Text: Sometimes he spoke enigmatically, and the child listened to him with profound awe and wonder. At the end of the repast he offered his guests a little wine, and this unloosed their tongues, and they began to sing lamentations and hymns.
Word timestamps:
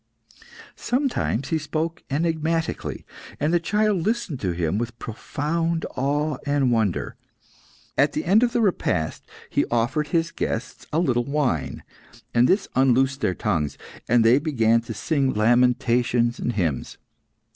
Sometimes 0.75 1.49
he 1.49 1.59
spoke 1.59 2.01
enigmatically, 2.09 3.05
and 3.39 3.53
the 3.53 3.59
child 3.59 4.01
listened 4.01 4.39
to 4.39 4.51
him 4.51 4.79
with 4.79 4.97
profound 4.97 5.85
awe 5.95 6.37
and 6.43 6.71
wonder. 6.71 7.17
At 7.99 8.13
the 8.13 8.25
end 8.25 8.41
of 8.41 8.51
the 8.51 8.61
repast 8.61 9.27
he 9.51 9.63
offered 9.65 10.07
his 10.07 10.31
guests 10.31 10.87
a 10.91 10.97
little 10.97 11.25
wine, 11.25 11.83
and 12.33 12.49
this 12.49 12.67
unloosed 12.73 13.21
their 13.21 13.35
tongues, 13.35 13.77
and 14.09 14.25
they 14.25 14.39
began 14.39 14.81
to 14.81 14.93
sing 14.95 15.35
lamentations 15.35 16.39
and 16.39 16.53
hymns. 16.53 16.97